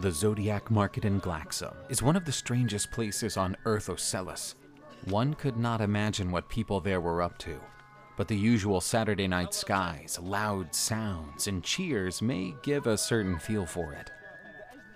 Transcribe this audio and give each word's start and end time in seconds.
The 0.00 0.12
Zodiac 0.12 0.70
Market 0.70 1.04
in 1.04 1.20
Glaxo 1.20 1.74
is 1.88 2.04
one 2.04 2.14
of 2.14 2.24
the 2.24 2.30
strangest 2.30 2.92
places 2.92 3.36
on 3.36 3.56
Earth 3.64 3.88
Ocellus. 3.88 4.54
One 5.06 5.34
could 5.34 5.56
not 5.56 5.80
imagine 5.80 6.30
what 6.30 6.48
people 6.48 6.80
there 6.80 7.00
were 7.00 7.20
up 7.20 7.36
to, 7.38 7.58
but 8.16 8.28
the 8.28 8.36
usual 8.36 8.80
Saturday 8.80 9.26
night 9.26 9.52
skies, 9.52 10.16
loud 10.22 10.72
sounds, 10.72 11.48
and 11.48 11.64
cheers 11.64 12.22
may 12.22 12.54
give 12.62 12.86
a 12.86 12.96
certain 12.96 13.40
feel 13.40 13.66
for 13.66 13.92
it. 13.92 14.12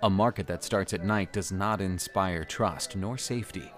A 0.03 0.09
market 0.09 0.47
that 0.47 0.63
starts 0.63 0.93
at 0.93 1.03
night 1.03 1.33
does 1.33 1.51
not 1.51 1.81
inspire 1.81 2.45
trust 2.45 2.95
nor 2.95 3.17
safety, 3.17 3.73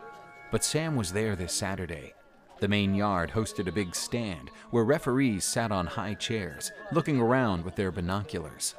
but 0.52 0.64
Sam 0.64 0.96
was 0.96 1.12
there 1.12 1.36
this 1.36 1.54
Saturday. 1.54 2.14
The 2.60 2.68
main 2.68 2.94
yard 2.94 3.32
hosted 3.32 3.68
a 3.68 3.72
big 3.72 3.96
stand 3.96 4.52
where 4.70 4.84
referees 4.84 5.44
sat 5.44 5.72
on 5.72 5.88
high 5.88 6.14
chairs, 6.14 6.72
looking 6.92 7.20
around 7.20 7.66
with 7.66 7.76
their 7.76 7.92
binoculars. 7.92 8.76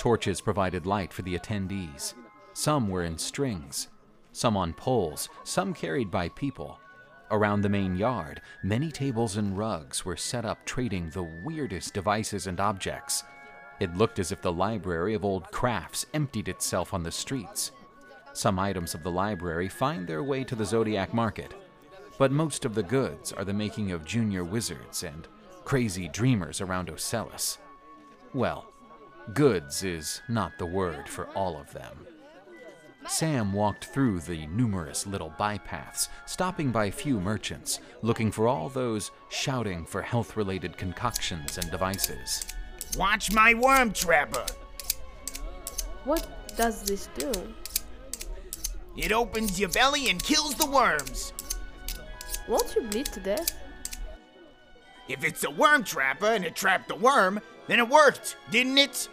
Torches 0.00 0.40
provided 0.40 0.86
light 0.86 1.12
for 1.12 1.20
the 1.20 1.38
attendees. 1.38 2.14
Some 2.54 2.88
were 2.88 3.02
in 3.02 3.18
strings, 3.18 3.88
some 4.32 4.56
on 4.56 4.72
poles, 4.72 5.28
some 5.44 5.74
carried 5.74 6.10
by 6.10 6.30
people. 6.30 6.80
Around 7.30 7.60
the 7.60 7.68
main 7.68 7.94
yard, 7.98 8.40
many 8.62 8.90
tables 8.90 9.36
and 9.36 9.58
rugs 9.58 10.02
were 10.02 10.16
set 10.16 10.46
up 10.46 10.64
trading 10.64 11.10
the 11.10 11.28
weirdest 11.44 11.92
devices 11.92 12.46
and 12.46 12.60
objects. 12.60 13.24
It 13.78 13.94
looked 13.94 14.18
as 14.18 14.32
if 14.32 14.40
the 14.40 14.50
library 14.50 15.12
of 15.12 15.22
old 15.22 15.52
crafts 15.52 16.06
emptied 16.14 16.48
itself 16.48 16.94
on 16.94 17.02
the 17.02 17.12
streets. 17.12 17.72
Some 18.32 18.58
items 18.58 18.94
of 18.94 19.02
the 19.02 19.10
library 19.10 19.68
find 19.68 20.06
their 20.06 20.22
way 20.22 20.44
to 20.44 20.54
the 20.54 20.64
Zodiac 20.64 21.12
Market, 21.12 21.52
but 22.16 22.32
most 22.32 22.64
of 22.64 22.74
the 22.74 22.82
goods 22.82 23.34
are 23.34 23.44
the 23.44 23.52
making 23.52 23.92
of 23.92 24.06
junior 24.06 24.44
wizards 24.44 25.02
and 25.02 25.28
crazy 25.66 26.08
dreamers 26.08 26.62
around 26.62 26.88
Ocellus. 26.88 27.58
Well, 28.32 28.69
goods 29.34 29.82
is 29.82 30.22
not 30.28 30.58
the 30.58 30.66
word 30.66 31.08
for 31.08 31.26
all 31.30 31.58
of 31.58 31.72
them. 31.72 32.06
Sam 33.08 33.52
walked 33.52 33.86
through 33.86 34.20
the 34.20 34.46
numerous 34.48 35.06
little 35.06 35.32
bypaths, 35.38 36.08
stopping 36.26 36.70
by 36.70 36.90
few 36.90 37.18
merchants, 37.18 37.80
looking 38.02 38.30
for 38.30 38.46
all 38.46 38.68
those 38.68 39.10
shouting 39.30 39.84
for 39.86 40.02
health 40.02 40.36
related 40.36 40.76
concoctions 40.76 41.56
and 41.58 41.70
devices. 41.70 42.44
Watch 42.96 43.32
my 43.32 43.54
worm 43.54 43.92
trapper. 43.92 44.44
What 46.04 46.26
does 46.56 46.82
this 46.82 47.08
do? 47.16 47.32
It 48.96 49.12
opens 49.12 49.58
your 49.58 49.70
belly 49.70 50.10
and 50.10 50.22
kills 50.22 50.54
the 50.54 50.70
worms. 50.70 51.32
Won't 52.48 52.74
you 52.74 52.82
bleed 52.82 53.06
to 53.06 53.20
death? 53.20 53.52
If 55.08 55.24
it's 55.24 55.44
a 55.44 55.50
worm 55.50 55.84
trapper 55.84 56.26
and 56.26 56.44
it 56.44 56.54
trapped 56.54 56.88
the 56.88 56.94
worm, 56.94 57.40
then 57.66 57.78
it 57.78 57.88
worked, 57.88 58.36
didn't 58.50 58.78
it? 58.78 59.08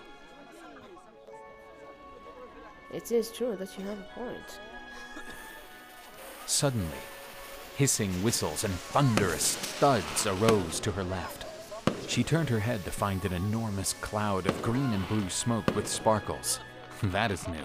It 2.94 3.12
is 3.12 3.32
true 3.32 3.56
that 3.58 3.78
you 3.78 3.84
have 3.86 4.00
a 4.00 4.20
point. 4.20 4.60
Suddenly, 6.46 6.98
hissing 7.76 8.12
whistles 8.24 8.64
and 8.64 8.74
thunderous 8.74 9.56
thuds 9.56 10.26
arose 10.26 10.80
to 10.80 10.92
her 10.92 11.04
left. 11.04 11.46
She 12.08 12.24
turned 12.24 12.48
her 12.48 12.60
head 12.60 12.86
to 12.86 12.92
find 12.92 13.26
an 13.26 13.34
enormous 13.34 13.92
cloud 13.94 14.48
of 14.48 14.62
green 14.62 14.94
and 14.94 15.08
blue 15.10 15.30
smoke 15.30 15.76
with 15.76 15.88
sparkles. 15.88 16.60
That 17.04 17.30
is 17.30 17.48
new. 17.48 17.62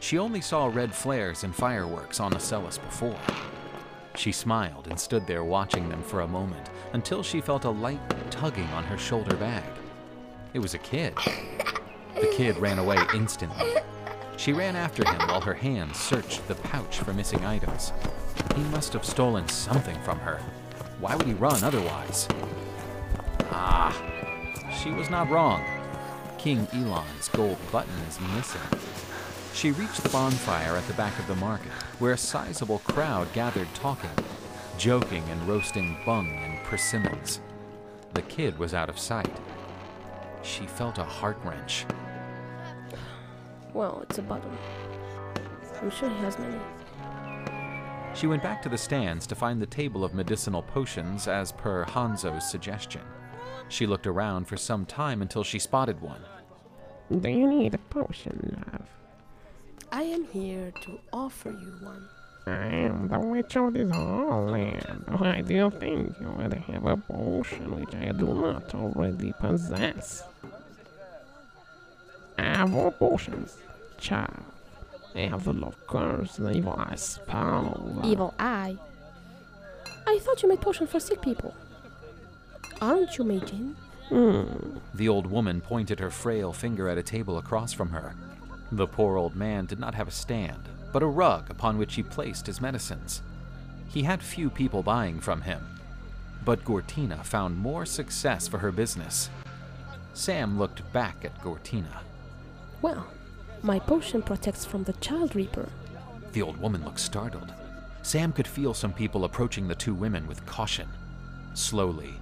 She 0.00 0.16
only 0.16 0.40
saw 0.40 0.66
red 0.66 0.94
flares 0.94 1.44
and 1.44 1.54
fireworks 1.54 2.18
on 2.18 2.32
Ocellus 2.32 2.78
before. 2.82 3.18
She 4.14 4.32
smiled 4.32 4.86
and 4.88 4.98
stood 4.98 5.26
there 5.26 5.44
watching 5.44 5.88
them 5.88 6.02
for 6.02 6.20
a 6.20 6.28
moment 6.28 6.70
until 6.94 7.22
she 7.22 7.42
felt 7.42 7.66
a 7.66 7.70
light 7.70 8.00
tugging 8.30 8.68
on 8.68 8.84
her 8.84 8.96
shoulder 8.96 9.36
bag. 9.36 9.68
It 10.54 10.60
was 10.60 10.72
a 10.72 10.78
kid. 10.78 11.14
The 12.14 12.32
kid 12.34 12.56
ran 12.56 12.78
away 12.78 12.96
instantly. 13.12 13.74
She 14.38 14.52
ran 14.52 14.76
after 14.76 15.04
him 15.04 15.18
while 15.26 15.40
her 15.40 15.54
hands 15.54 15.98
searched 15.98 16.46
the 16.46 16.54
pouch 16.54 17.00
for 17.00 17.12
missing 17.12 17.44
items. 17.44 17.92
He 18.54 18.62
must 18.62 18.92
have 18.92 19.04
stolen 19.04 19.48
something 19.48 20.00
from 20.02 20.20
her. 20.20 20.38
Why 21.00 21.16
would 21.16 21.26
he 21.26 21.34
run 21.34 21.64
otherwise? 21.64 22.28
Ah, 23.50 23.92
she 24.80 24.90
was 24.90 25.10
not 25.10 25.28
wrong. 25.28 25.64
King 26.38 26.68
Elon's 26.72 27.28
gold 27.28 27.58
button 27.72 27.98
is 28.08 28.20
missing. 28.36 28.60
She 29.54 29.72
reached 29.72 30.04
the 30.04 30.08
bonfire 30.10 30.76
at 30.76 30.86
the 30.86 30.94
back 30.94 31.18
of 31.18 31.26
the 31.26 31.34
market, 31.34 31.72
where 31.98 32.12
a 32.12 32.18
sizable 32.18 32.78
crowd 32.78 33.32
gathered 33.32 33.74
talking, 33.74 34.08
joking, 34.78 35.24
and 35.30 35.48
roasting 35.48 35.98
bung 36.06 36.28
and 36.44 36.62
persimmons. 36.62 37.40
The 38.14 38.22
kid 38.22 38.56
was 38.56 38.72
out 38.72 38.88
of 38.88 39.00
sight. 39.00 39.36
She 40.42 40.68
felt 40.68 40.98
a 40.98 41.04
heart 41.04 41.38
wrench. 41.44 41.86
Well, 43.78 44.00
it's 44.02 44.18
a 44.18 44.22
button. 44.22 44.50
I'm 45.80 45.90
sure 45.90 46.08
he 46.08 46.16
has 46.16 46.36
many. 46.36 46.58
She 48.12 48.26
went 48.26 48.42
back 48.42 48.60
to 48.62 48.68
the 48.68 48.76
stands 48.76 49.24
to 49.28 49.36
find 49.36 49.62
the 49.62 49.66
table 49.66 50.02
of 50.02 50.14
medicinal 50.14 50.62
potions 50.62 51.28
as 51.28 51.52
per 51.52 51.84
Hanzo's 51.84 52.50
suggestion. 52.50 53.02
She 53.68 53.86
looked 53.86 54.08
around 54.08 54.48
for 54.48 54.56
some 54.56 54.84
time 54.84 55.22
until 55.22 55.44
she 55.44 55.60
spotted 55.60 56.00
one. 56.00 56.22
Do 57.20 57.28
you 57.30 57.46
need 57.46 57.72
a 57.72 57.78
potion, 57.78 58.56
love? 58.72 58.88
I 59.92 60.02
am 60.02 60.24
here 60.24 60.72
to 60.82 60.98
offer 61.12 61.50
you 61.50 61.78
one. 61.80 62.08
I 62.48 62.66
am 62.66 63.06
the 63.06 63.20
witch 63.20 63.56
of 63.56 63.74
this 63.74 63.92
whole 63.92 64.46
land. 64.46 65.04
Why 65.06 65.40
do 65.42 65.54
you 65.54 65.70
think 65.70 66.16
you 66.20 66.30
would 66.30 66.52
have 66.52 66.84
a 66.84 66.96
potion 66.96 67.78
which 67.78 67.94
I 67.94 68.10
do 68.10 68.34
not 68.34 68.74
already 68.74 69.32
possess? 69.38 70.24
I 72.58 72.62
have 72.62 72.74
all 72.74 72.90
potions, 72.90 73.56
child. 73.98 74.42
They 75.14 75.28
have 75.28 75.44
the 75.44 75.52
love 75.52 75.76
curse, 75.86 76.34
the 76.34 76.50
evil 76.50 76.72
eye 76.76 76.96
spell. 76.96 78.02
Evil 78.04 78.34
eye. 78.36 78.76
I 80.08 80.18
thought 80.18 80.42
you 80.42 80.48
made 80.48 80.60
potion 80.60 80.88
for 80.88 80.98
sick 80.98 81.22
people. 81.22 81.54
Aren't 82.82 83.16
you 83.16 83.22
making? 83.22 83.76
Hmm. 84.08 84.78
The 84.92 85.08
old 85.08 85.28
woman 85.28 85.60
pointed 85.60 86.00
her 86.00 86.10
frail 86.10 86.52
finger 86.52 86.88
at 86.88 86.98
a 86.98 87.02
table 87.04 87.38
across 87.38 87.72
from 87.72 87.90
her. 87.90 88.16
The 88.72 88.88
poor 88.88 89.16
old 89.16 89.36
man 89.36 89.66
did 89.66 89.78
not 89.78 89.94
have 89.94 90.08
a 90.08 90.10
stand, 90.10 90.68
but 90.92 91.04
a 91.04 91.06
rug 91.06 91.48
upon 91.50 91.78
which 91.78 91.94
he 91.94 92.02
placed 92.02 92.48
his 92.48 92.60
medicines. 92.60 93.22
He 93.88 94.02
had 94.02 94.20
few 94.20 94.50
people 94.50 94.82
buying 94.82 95.20
from 95.20 95.42
him, 95.42 95.64
but 96.44 96.64
Gortina 96.64 97.24
found 97.24 97.56
more 97.56 97.86
success 97.86 98.48
for 98.48 98.58
her 98.58 98.72
business. 98.72 99.30
Sam 100.12 100.58
looked 100.58 100.92
back 100.92 101.24
at 101.24 101.40
Gortina. 101.40 102.02
Well, 102.80 103.06
my 103.62 103.78
potion 103.78 104.22
protects 104.22 104.64
from 104.64 104.84
the 104.84 104.92
Child 104.94 105.34
Reaper. 105.34 105.68
The 106.32 106.42
old 106.42 106.56
woman 106.58 106.84
looked 106.84 107.00
startled. 107.00 107.52
Sam 108.02 108.32
could 108.32 108.46
feel 108.46 108.72
some 108.72 108.92
people 108.92 109.24
approaching 109.24 109.66
the 109.66 109.74
two 109.74 109.94
women 109.94 110.26
with 110.26 110.44
caution. 110.46 110.88
Slowly, 111.54 112.14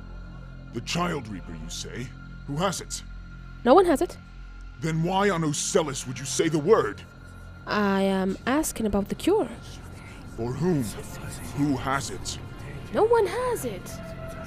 The 0.72 0.80
Child 0.82 1.28
Reaper, 1.28 1.52
you 1.52 1.68
say? 1.68 2.08
Who 2.46 2.56
has 2.56 2.80
it? 2.80 3.02
No 3.64 3.74
one 3.74 3.84
has 3.86 4.00
it. 4.00 4.16
Then 4.80 5.02
why 5.02 5.30
on 5.30 5.42
Ocellus 5.42 6.06
would 6.06 6.18
you 6.18 6.24
say 6.24 6.48
the 6.48 6.58
word? 6.58 7.02
I 7.66 8.02
am 8.02 8.38
asking 8.46 8.86
about 8.86 9.08
the 9.08 9.14
cure. 9.14 9.48
For 10.36 10.52
whom? 10.52 10.82
Who 11.56 11.76
has 11.76 12.10
it? 12.10 12.38
No 12.94 13.04
one 13.04 13.26
has 13.26 13.64
it. 13.64 13.90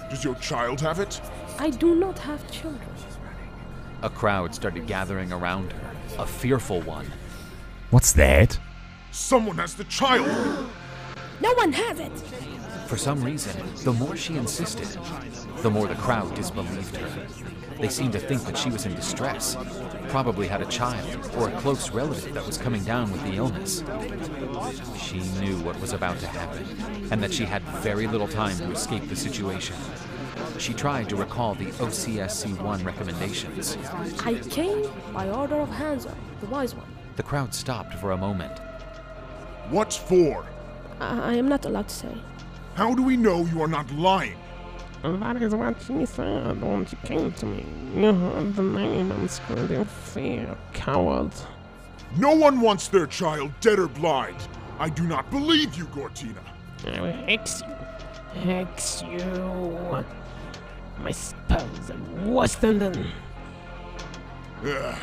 Does 0.09 0.23
your 0.23 0.35
child 0.35 0.81
have 0.81 0.99
it? 0.99 1.21
I 1.59 1.69
do 1.69 1.95
not 1.95 2.17
have 2.19 2.49
children. 2.51 2.89
A 4.01 4.09
crowd 4.09 4.55
started 4.55 4.87
gathering 4.87 5.31
around 5.31 5.73
her, 5.73 5.95
a 6.17 6.25
fearful 6.25 6.81
one. 6.81 7.05
What's 7.89 8.13
that? 8.13 8.59
Someone 9.11 9.57
has 9.57 9.75
the 9.75 9.83
child! 9.85 10.69
No 11.41 11.53
one 11.53 11.73
has 11.73 11.99
it. 11.99 12.11
For 12.87 12.97
some 12.97 13.23
reason, 13.23 13.61
the 13.83 13.93
more 13.93 14.15
she 14.15 14.35
insisted, 14.35 14.87
the 15.57 15.69
more 15.69 15.87
the 15.87 15.95
crowd 15.95 16.33
disbelieved 16.35 16.95
her. 16.95 17.27
They 17.79 17.87
seemed 17.87 18.13
to 18.13 18.19
think 18.19 18.43
that 18.43 18.57
she 18.57 18.69
was 18.69 18.85
in 18.85 18.93
distress, 18.93 19.55
probably 20.09 20.47
had 20.47 20.61
a 20.61 20.65
child 20.65 21.31
or 21.37 21.49
a 21.49 21.59
close 21.61 21.91
relative 21.91 22.33
that 22.33 22.45
was 22.45 22.57
coming 22.57 22.83
down 22.83 23.11
with 23.11 23.23
the 23.23 23.35
illness. 23.35 23.83
She 25.01 25.19
knew 25.39 25.57
what 25.59 25.79
was 25.79 25.93
about 25.93 26.19
to 26.19 26.27
happen, 26.27 26.67
and 27.11 27.23
that 27.23 27.33
she 27.33 27.45
had 27.45 27.63
very 27.81 28.07
little 28.07 28.27
time 28.27 28.57
to 28.57 28.71
escape 28.71 29.07
the 29.07 29.15
situation. 29.15 29.75
She 30.59 30.73
tried 30.73 31.07
to 31.07 31.15
recall 31.15 31.55
the 31.55 31.67
OCSC 31.67 32.61
1 32.61 32.83
recommendations. 32.83 33.77
I 34.25 34.33
came 34.49 34.91
by 35.13 35.29
order 35.29 35.55
of 35.55 35.69
Hanzo, 35.69 36.13
the 36.41 36.47
wise 36.47 36.75
one. 36.75 36.85
The 37.15 37.23
crowd 37.23 37.53
stopped 37.53 37.93
for 37.93 38.11
a 38.11 38.17
moment. 38.17 38.59
What's 39.69 39.95
for? 39.95 40.45
I, 40.99 41.31
I 41.31 41.33
am 41.35 41.47
not 41.47 41.63
allowed 41.63 41.87
to 41.87 41.95
say. 41.95 42.17
How 42.75 42.93
do 42.93 43.01
we 43.01 43.15
know 43.15 43.45
you 43.45 43.61
are 43.61 43.69
not 43.69 43.89
lying? 43.93 44.35
That 45.01 45.41
is 45.41 45.55
what 45.55 45.77
she 45.81 46.05
said 46.05 46.61
when 46.61 46.85
she 46.85 46.97
came 46.97 47.31
to 47.31 47.45
me. 47.45 47.65
You 47.95 48.11
heard 48.11 48.55
the 48.55 48.63
name 48.63 49.11
and 49.11 49.31
screamed 49.31 49.71
in 49.71 49.85
fear, 49.85 50.57
coward. 50.73 51.31
No 52.17 52.35
one 52.35 52.59
wants 52.59 52.89
their 52.89 53.07
child 53.07 53.53
dead 53.61 53.79
or 53.79 53.87
blind. 53.87 54.35
I 54.77 54.89
do 54.89 55.03
not 55.03 55.31
believe 55.31 55.75
you, 55.75 55.85
Gortina. 55.85 56.43
I 56.85 56.99
will 56.99 57.13
hex 57.13 57.61
you. 57.61 58.41
Hex 58.41 59.03
you. 59.03 60.05
My 61.01 61.11
spells 61.11 61.91
are 61.91 62.25
worse 62.25 62.55
than 62.55 62.79
them. 62.79 63.07
Ugh, 64.65 64.95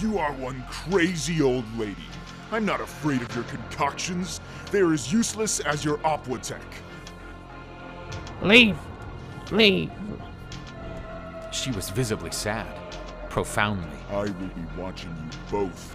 You 0.00 0.18
are 0.18 0.32
one 0.32 0.64
crazy 0.70 1.42
old 1.42 1.64
lady. 1.78 1.96
I'm 2.50 2.64
not 2.64 2.80
afraid 2.80 3.22
of 3.22 3.34
your 3.34 3.44
concoctions. 3.44 4.40
They're 4.70 4.92
as 4.92 5.12
useless 5.12 5.60
as 5.60 5.84
your 5.84 5.98
Opwatech. 5.98 6.60
Leave. 8.42 8.78
Leave. 9.50 9.90
She 11.52 11.70
was 11.70 11.90
visibly 11.90 12.30
sad, 12.30 12.66
profoundly. 13.28 13.98
I 14.10 14.22
will 14.22 14.30
be 14.30 14.64
watching 14.76 15.10
you 15.10 15.38
both. 15.50 15.94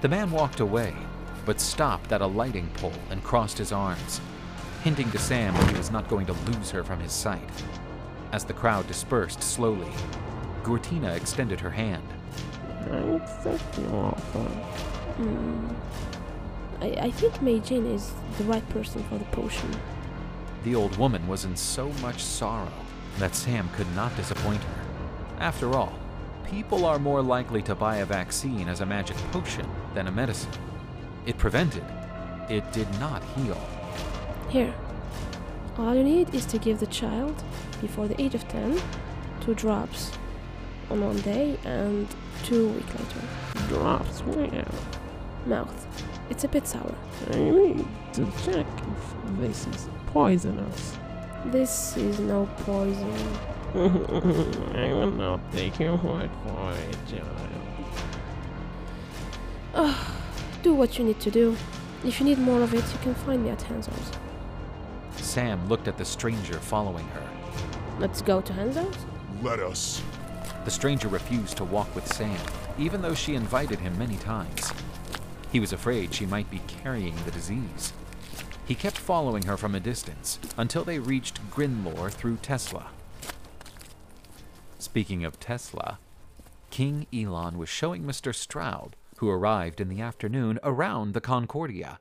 The 0.00 0.08
man 0.08 0.30
walked 0.30 0.60
away, 0.60 0.94
but 1.46 1.60
stopped 1.60 2.12
at 2.12 2.20
a 2.20 2.26
lighting 2.26 2.68
pole 2.74 2.92
and 3.10 3.22
crossed 3.22 3.58
his 3.58 3.72
arms, 3.72 4.20
hinting 4.82 5.10
to 5.12 5.18
Sam 5.18 5.54
that 5.54 5.70
he 5.70 5.76
was 5.76 5.90
not 5.90 6.08
going 6.08 6.26
to 6.26 6.32
lose 6.32 6.70
her 6.70 6.84
from 6.84 7.00
his 7.00 7.12
sight. 7.12 7.40
As 8.32 8.44
the 8.44 8.52
crowd 8.52 8.86
dispersed 8.86 9.42
slowly, 9.42 9.90
Gortina 10.62 11.16
extended 11.16 11.60
her 11.60 11.70
hand. 11.70 12.02
I 12.90 12.96
accept 12.96 13.78
your 13.78 13.94
offer. 13.94 14.48
I, 16.80 16.86
I 16.86 17.10
think 17.10 17.40
Mei 17.42 17.58
Jin 17.60 17.86
is 17.86 18.12
the 18.36 18.44
right 18.44 18.66
person 18.68 19.02
for 19.04 19.18
the 19.18 19.24
potion. 19.26 19.70
The 20.64 20.74
old 20.74 20.96
woman 20.96 21.26
was 21.26 21.44
in 21.44 21.56
so 21.56 21.88
much 22.02 22.22
sorrow 22.22 22.72
that 23.18 23.34
Sam 23.34 23.68
could 23.74 23.92
not 23.96 24.14
disappoint 24.16 24.62
her. 24.62 24.84
After 25.40 25.74
all, 25.74 25.92
people 26.44 26.84
are 26.84 26.98
more 26.98 27.22
likely 27.22 27.62
to 27.62 27.74
buy 27.74 27.96
a 27.96 28.06
vaccine 28.06 28.68
as 28.68 28.80
a 28.80 28.86
magic 28.86 29.16
potion 29.32 29.66
than 29.94 30.06
a 30.06 30.12
medicine. 30.12 30.52
It 31.26 31.38
prevented, 31.38 31.84
it 32.48 32.70
did 32.72 32.88
not 33.00 33.22
heal. 33.36 33.60
Here. 34.48 34.74
All 35.78 35.94
you 35.94 36.02
need 36.02 36.34
is 36.34 36.44
to 36.46 36.58
give 36.58 36.80
the 36.80 36.88
child, 36.88 37.40
before 37.80 38.08
the 38.08 38.20
age 38.20 38.34
of 38.34 38.48
10, 38.48 38.80
two 39.40 39.54
drops 39.54 40.10
on 40.90 41.04
one 41.04 41.20
day 41.20 41.56
and 41.64 42.08
two 42.42 42.70
weeks 42.70 42.88
later. 42.94 43.68
Drops 43.68 44.20
where? 44.22 44.66
Mouth. 45.46 45.86
It's 46.30 46.42
a 46.42 46.48
bit 46.48 46.66
sour. 46.66 46.94
I 47.30 47.36
need 47.38 47.86
to 48.14 48.26
check 48.44 48.66
if 48.66 49.38
this 49.38 49.66
is 49.68 49.88
poisonous. 50.06 50.98
This 51.46 51.96
is 51.96 52.18
no 52.18 52.48
poison. 52.58 53.38
I 54.74 54.92
will 54.92 55.12
not 55.12 55.40
take 55.52 55.78
your 55.78 55.96
word 55.96 56.30
for 56.44 56.72
it, 56.72 56.96
child. 57.08 57.38
Do 60.62 60.74
what 60.74 60.98
you 60.98 61.04
need 61.04 61.20
to 61.20 61.30
do. 61.30 61.56
If 62.04 62.18
you 62.18 62.26
need 62.26 62.38
more 62.38 62.62
of 62.62 62.74
it, 62.74 62.84
you 62.92 62.98
can 63.00 63.14
find 63.14 63.44
me 63.44 63.50
at 63.50 63.62
Hansel's. 63.62 64.10
Sam 65.38 65.68
looked 65.68 65.86
at 65.86 65.96
the 65.96 66.04
stranger 66.04 66.58
following 66.58 67.06
her. 67.10 67.22
Let's 68.00 68.22
go 68.22 68.40
to 68.40 68.52
Hansel's? 68.52 68.96
Let 69.40 69.60
us. 69.60 70.02
The 70.64 70.70
stranger 70.72 71.06
refused 71.06 71.56
to 71.58 71.64
walk 71.64 71.94
with 71.94 72.12
Sam, 72.12 72.36
even 72.76 73.00
though 73.00 73.14
she 73.14 73.36
invited 73.36 73.78
him 73.78 73.96
many 73.96 74.16
times. 74.16 74.72
He 75.52 75.60
was 75.60 75.72
afraid 75.72 76.12
she 76.12 76.26
might 76.26 76.50
be 76.50 76.60
carrying 76.66 77.14
the 77.24 77.30
disease. 77.30 77.92
He 78.66 78.74
kept 78.74 78.98
following 78.98 79.44
her 79.44 79.56
from 79.56 79.76
a 79.76 79.80
distance 79.80 80.40
until 80.56 80.82
they 80.82 80.98
reached 80.98 81.40
Grinlore 81.52 82.10
through 82.10 82.38
Tesla. 82.38 82.88
Speaking 84.80 85.24
of 85.24 85.38
Tesla, 85.38 86.00
King 86.70 87.06
Elon 87.14 87.58
was 87.58 87.68
showing 87.68 88.02
Mr. 88.02 88.34
Stroud, 88.34 88.96
who 89.18 89.30
arrived 89.30 89.80
in 89.80 89.88
the 89.88 90.00
afternoon, 90.00 90.58
around 90.64 91.14
the 91.14 91.20
Concordia. 91.20 92.00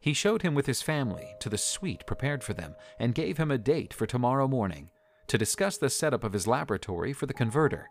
He 0.00 0.12
showed 0.12 0.42
him 0.42 0.54
with 0.54 0.66
his 0.66 0.82
family 0.82 1.34
to 1.40 1.48
the 1.48 1.58
suite 1.58 2.06
prepared 2.06 2.44
for 2.44 2.52
them 2.52 2.76
and 2.98 3.14
gave 3.14 3.38
him 3.38 3.50
a 3.50 3.58
date 3.58 3.92
for 3.92 4.06
tomorrow 4.06 4.46
morning 4.46 4.90
to 5.26 5.38
discuss 5.38 5.76
the 5.76 5.90
setup 5.90 6.22
of 6.22 6.32
his 6.32 6.46
laboratory 6.46 7.12
for 7.12 7.26
the 7.26 7.34
converter. 7.34 7.88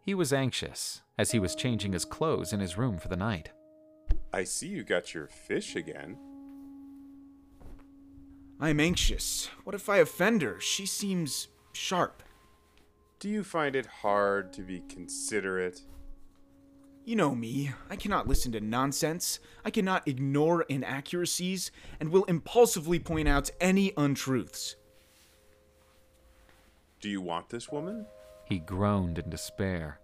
He 0.00 0.14
was 0.14 0.32
anxious, 0.32 1.02
as 1.18 1.32
he 1.32 1.40
was 1.40 1.56
changing 1.56 1.92
his 1.92 2.04
clothes 2.04 2.52
in 2.52 2.60
his 2.60 2.78
room 2.78 2.98
for 2.98 3.08
the 3.08 3.16
night. 3.16 3.50
I 4.32 4.44
see 4.44 4.68
you 4.68 4.84
got 4.84 5.12
your 5.14 5.26
fish 5.26 5.74
again. 5.74 6.16
I'm 8.60 8.78
anxious. 8.78 9.48
What 9.64 9.74
if 9.74 9.88
I 9.88 9.98
offend 9.98 10.42
her? 10.42 10.60
She 10.60 10.86
seems 10.86 11.48
sharp. 11.72 12.22
Do 13.18 13.28
you 13.28 13.42
find 13.42 13.74
it 13.74 13.86
hard 13.86 14.52
to 14.54 14.62
be 14.62 14.82
considerate? 14.88 15.80
You 17.06 17.14
know 17.14 17.36
me. 17.36 17.70
I 17.88 17.94
cannot 17.94 18.26
listen 18.26 18.50
to 18.50 18.60
nonsense. 18.60 19.38
I 19.64 19.70
cannot 19.70 20.08
ignore 20.08 20.62
inaccuracies 20.62 21.70
and 22.00 22.08
will 22.08 22.24
impulsively 22.24 22.98
point 22.98 23.28
out 23.28 23.48
any 23.60 23.92
untruths. 23.96 24.74
Do 27.00 27.08
you 27.08 27.20
want 27.20 27.48
this 27.48 27.70
woman? 27.70 28.06
He 28.44 28.58
groaned 28.58 29.20
in 29.20 29.30
despair. 29.30 30.00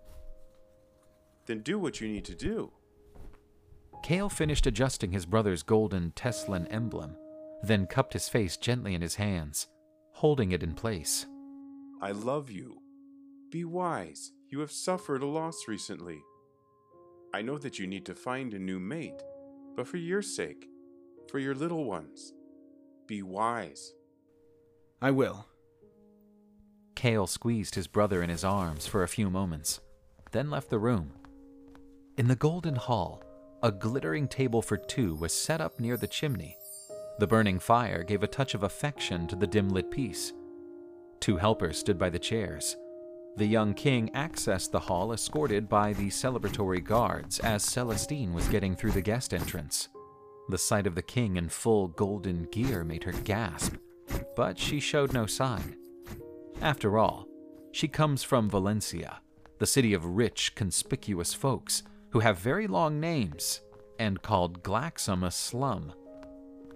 Then 1.46 1.62
do 1.62 1.76
what 1.76 2.00
you 2.00 2.06
need 2.06 2.24
to 2.26 2.36
do. 2.36 2.70
Kale 4.04 4.28
finished 4.28 4.68
adjusting 4.68 5.10
his 5.10 5.26
brother's 5.26 5.64
golden 5.64 6.12
Teslan 6.12 6.68
emblem, 6.70 7.16
then 7.64 7.88
cupped 7.88 8.12
his 8.12 8.28
face 8.28 8.56
gently 8.56 8.94
in 8.94 9.02
his 9.02 9.16
hands, 9.16 9.66
holding 10.12 10.52
it 10.52 10.62
in 10.62 10.74
place. 10.74 11.26
I 12.00 12.12
love 12.12 12.48
you. 12.48 12.80
Be 13.50 13.64
wise. 13.64 14.32
You 14.50 14.60
have 14.60 14.70
suffered 14.70 15.24
a 15.24 15.26
loss 15.26 15.66
recently. 15.66 16.22
I 17.34 17.42
know 17.42 17.56
that 17.58 17.78
you 17.78 17.86
need 17.86 18.04
to 18.06 18.14
find 18.14 18.52
a 18.52 18.58
new 18.58 18.78
mate, 18.78 19.22
but 19.74 19.88
for 19.88 19.96
your 19.96 20.20
sake, 20.20 20.68
for 21.30 21.38
your 21.38 21.54
little 21.54 21.84
ones, 21.84 22.34
be 23.06 23.22
wise. 23.22 23.94
I 25.00 25.12
will. 25.12 25.46
Kale 26.94 27.26
squeezed 27.26 27.74
his 27.74 27.86
brother 27.86 28.22
in 28.22 28.28
his 28.28 28.44
arms 28.44 28.86
for 28.86 29.02
a 29.02 29.08
few 29.08 29.30
moments, 29.30 29.80
then 30.30 30.50
left 30.50 30.70
the 30.70 30.78
room. 30.78 31.12
In 32.18 32.28
the 32.28 32.36
golden 32.36 32.76
hall, 32.76 33.22
a 33.62 33.72
glittering 33.72 34.28
table 34.28 34.60
for 34.60 34.76
two 34.76 35.14
was 35.14 35.32
set 35.32 35.60
up 35.60 35.80
near 35.80 35.96
the 35.96 36.06
chimney. 36.06 36.56
The 37.18 37.26
burning 37.26 37.58
fire 37.58 38.02
gave 38.02 38.22
a 38.22 38.28
touch 38.28 38.54
of 38.54 38.62
affection 38.62 39.26
to 39.28 39.36
the 39.36 39.46
dim 39.46 39.70
lit 39.70 39.90
piece. 39.90 40.32
Two 41.20 41.38
helpers 41.38 41.78
stood 41.78 41.98
by 41.98 42.10
the 42.10 42.18
chairs. 42.18 42.76
The 43.36 43.46
young 43.46 43.72
king 43.72 44.10
accessed 44.14 44.72
the 44.72 44.80
hall 44.80 45.12
escorted 45.12 45.68
by 45.68 45.94
the 45.94 46.08
celebratory 46.08 46.84
guards 46.84 47.38
as 47.38 47.64
Celestine 47.64 48.34
was 48.34 48.46
getting 48.48 48.76
through 48.76 48.92
the 48.92 49.00
guest 49.00 49.32
entrance. 49.32 49.88
The 50.50 50.58
sight 50.58 50.86
of 50.86 50.94
the 50.94 51.02
king 51.02 51.36
in 51.36 51.48
full 51.48 51.88
golden 51.88 52.44
gear 52.52 52.84
made 52.84 53.04
her 53.04 53.12
gasp, 53.12 53.76
but 54.36 54.58
she 54.58 54.80
showed 54.80 55.14
no 55.14 55.24
sign. 55.24 55.76
After 56.60 56.98
all, 56.98 57.26
she 57.72 57.88
comes 57.88 58.22
from 58.22 58.50
Valencia, 58.50 59.20
the 59.58 59.66
city 59.66 59.94
of 59.94 60.04
rich, 60.04 60.54
conspicuous 60.54 61.32
folks 61.32 61.82
who 62.10 62.20
have 62.20 62.38
very 62.38 62.66
long 62.66 63.00
names 63.00 63.62
and 63.98 64.20
called 64.20 64.62
Glaxum 64.62 65.24
a 65.24 65.30
slum. 65.30 65.94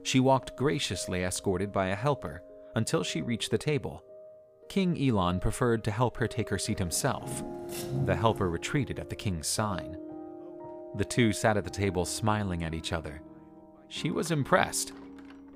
She 0.05 0.21
walked 0.21 0.57
graciously 0.57 1.23
escorted 1.23 1.71
by 1.71 1.89
a 1.89 1.95
helper 1.97 2.43
until 2.77 3.03
she 3.03 3.21
reached 3.21 3.51
the 3.51 3.59
table. 3.59 4.06
King 4.69 5.01
Elon 5.01 5.41
preferred 5.41 5.85
to 5.85 5.91
help 5.91 6.17
her 6.17 6.27
take 6.27 6.49
her 6.49 6.59
seat 6.59 6.79
himself. 6.79 7.43
The 8.05 8.17
helper 8.17 8.51
retreated 8.51 8.99
at 8.99 9.09
the 9.09 9.17
king's 9.17 9.47
sign. 9.47 9.97
The 10.97 11.05
two 11.05 11.33
sat 11.33 11.57
at 11.57 11.65
the 11.65 11.71
table 11.71 12.05
smiling 12.05 12.65
at 12.65 12.75
each 12.75 12.93
other. 12.93 13.21
She 13.89 14.11
was 14.11 14.31
impressed, 14.31 14.93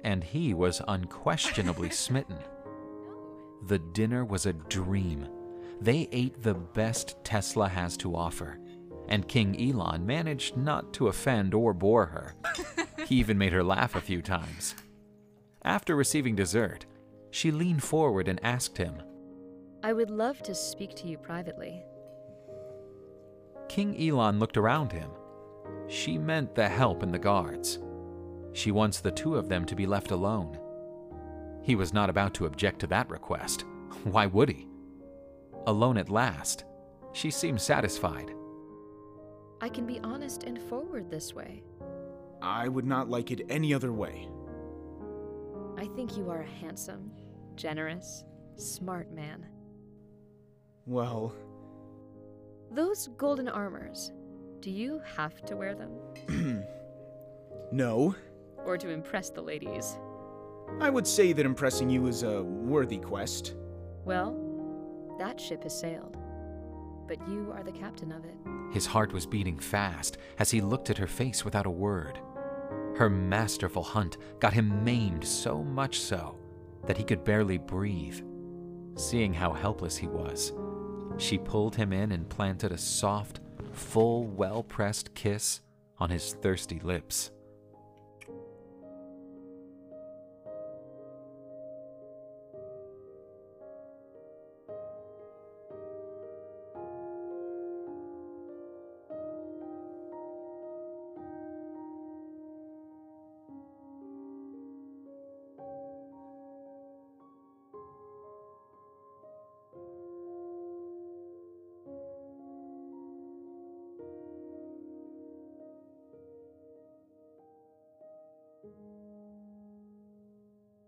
and 0.04 0.22
he 0.22 0.54
was 0.54 0.82
unquestionably 0.86 1.90
smitten. 1.90 2.38
The 3.66 3.78
dinner 3.78 4.24
was 4.24 4.46
a 4.46 4.52
dream. 4.52 5.28
They 5.80 6.08
ate 6.12 6.42
the 6.42 6.54
best 6.54 7.16
Tesla 7.24 7.68
has 7.68 7.96
to 7.98 8.14
offer, 8.14 8.58
and 9.08 9.28
King 9.28 9.60
Elon 9.60 10.06
managed 10.06 10.56
not 10.56 10.92
to 10.94 11.08
offend 11.08 11.54
or 11.54 11.72
bore 11.74 12.06
her. 12.06 12.34
he 13.06 13.16
even 13.16 13.38
made 13.38 13.52
her 13.52 13.64
laugh 13.64 13.96
a 13.96 14.00
few 14.00 14.22
times. 14.22 14.74
After 15.62 15.96
receiving 15.96 16.36
dessert, 16.36 16.86
she 17.30 17.50
leaned 17.50 17.82
forward 17.82 18.28
and 18.28 18.42
asked 18.44 18.76
him, 18.76 19.02
I 19.82 19.92
would 19.92 20.10
love 20.10 20.42
to 20.42 20.54
speak 20.54 20.94
to 20.96 21.08
you 21.08 21.16
privately. 21.16 21.84
King 23.68 23.96
Elon 24.00 24.38
looked 24.38 24.56
around 24.56 24.92
him. 24.92 25.10
She 25.86 26.18
meant 26.18 26.54
the 26.54 26.68
help 26.68 27.02
and 27.02 27.14
the 27.14 27.18
guards. 27.18 27.78
She 28.52 28.72
wants 28.72 29.00
the 29.00 29.12
two 29.12 29.36
of 29.36 29.48
them 29.48 29.64
to 29.66 29.76
be 29.76 29.86
left 29.86 30.10
alone. 30.10 30.58
He 31.62 31.76
was 31.76 31.92
not 31.92 32.10
about 32.10 32.34
to 32.34 32.46
object 32.46 32.80
to 32.80 32.86
that 32.88 33.08
request. 33.10 33.64
Why 34.04 34.26
would 34.26 34.48
he? 34.48 34.66
Alone 35.66 35.98
at 35.98 36.10
last, 36.10 36.64
she 37.12 37.30
seemed 37.30 37.60
satisfied. 37.60 38.32
I 39.60 39.68
can 39.68 39.86
be 39.86 40.00
honest 40.00 40.44
and 40.44 40.58
forward 40.58 41.10
this 41.10 41.34
way. 41.34 41.62
I 42.42 42.68
would 42.68 42.86
not 42.86 43.10
like 43.10 43.30
it 43.30 43.46
any 43.50 43.74
other 43.74 43.92
way. 43.92 44.28
I 45.76 45.86
think 45.96 46.16
you 46.16 46.30
are 46.30 46.42
a 46.42 46.46
handsome, 46.46 47.10
generous, 47.60 48.24
smart 48.56 49.12
man. 49.12 49.46
Well, 50.86 51.34
Those 52.72 53.08
golden 53.18 53.48
armors, 53.48 54.12
do 54.60 54.70
you 54.70 55.00
have 55.16 55.44
to 55.46 55.56
wear 55.56 55.74
them? 55.74 55.90
no. 57.72 58.14
Or 58.64 58.78
to 58.78 58.88
impress 58.88 59.30
the 59.30 59.42
ladies? 59.42 59.98
I 60.80 60.88
would 60.88 61.06
say 61.06 61.32
that 61.32 61.44
impressing 61.44 61.90
you 61.90 62.06
is 62.06 62.22
a 62.22 62.42
worthy 62.42 62.98
quest. 62.98 63.54
Well, 64.04 64.36
that 65.18 65.38
ship 65.40 65.62
has 65.64 65.78
sailed. 65.78 66.16
but 67.08 67.18
you 67.28 67.50
are 67.52 67.64
the 67.64 67.72
captain 67.72 68.12
of 68.12 68.24
it. 68.24 68.36
His 68.72 68.86
heart 68.86 69.12
was 69.12 69.26
beating 69.26 69.58
fast 69.58 70.16
as 70.38 70.48
he 70.52 70.60
looked 70.60 70.90
at 70.90 70.98
her 70.98 71.08
face 71.08 71.44
without 71.44 71.66
a 71.66 71.70
word. 71.70 72.20
Her 72.96 73.10
masterful 73.10 73.82
hunt 73.82 74.16
got 74.38 74.52
him 74.52 74.84
maimed 74.84 75.24
so 75.24 75.64
much 75.64 75.98
so 76.00 76.36
that 76.86 76.96
he 76.96 77.04
could 77.04 77.24
barely 77.24 77.58
breathe. 77.58 78.20
Seeing 78.96 79.32
how 79.32 79.52
helpless 79.52 79.96
he 79.96 80.06
was, 80.06 80.52
she 81.18 81.38
pulled 81.38 81.76
him 81.76 81.92
in 81.92 82.12
and 82.12 82.28
planted 82.28 82.72
a 82.72 82.78
soft, 82.78 83.40
full, 83.72 84.24
well 84.24 84.62
pressed 84.62 85.14
kiss 85.14 85.60
on 85.98 86.10
his 86.10 86.32
thirsty 86.34 86.80
lips. 86.80 87.30